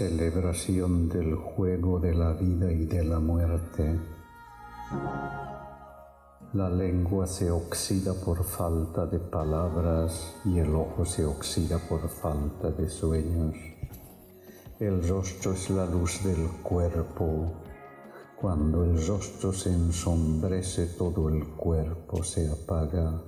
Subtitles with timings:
[0.00, 4.00] Celebración del juego de la vida y de la muerte.
[6.54, 12.70] La lengua se oxida por falta de palabras y el ojo se oxida por falta
[12.70, 13.54] de sueños.
[14.78, 17.52] El rostro es la luz del cuerpo.
[18.40, 23.22] Cuando el rostro se ensombrece, todo el cuerpo se apaga.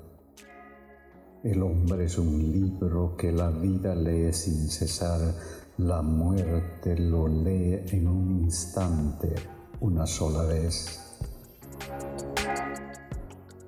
[1.45, 5.35] El hombre es un libro que la vida lee sin cesar,
[5.79, 9.35] la muerte lo lee en un instante,
[9.81, 11.01] una sola vez.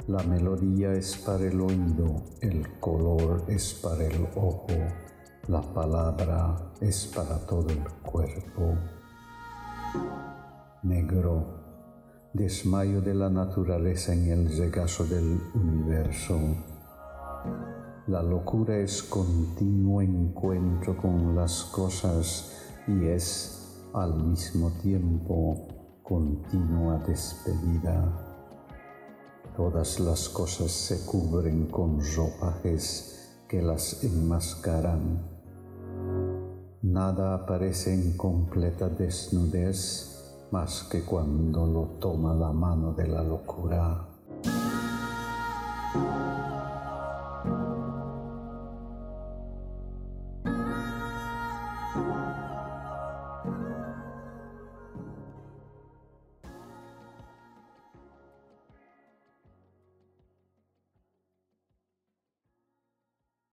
[0.07, 4.67] La melodía es para el oído, el color es para el ojo,
[5.49, 8.75] la palabra es para todo el cuerpo.
[10.83, 11.47] Negro,
[12.35, 16.39] desmayo de la naturaleza en el regazo del universo
[18.07, 22.53] la locura es continuo encuentro con las cosas
[22.87, 25.69] y es al mismo tiempo
[26.03, 28.21] continua despedida.
[29.57, 35.23] Todas las cosas se cubren con ropajes que las enmascaran.
[36.83, 44.09] Nada aparece en completa desnudez más que cuando lo toma la mano de la locura.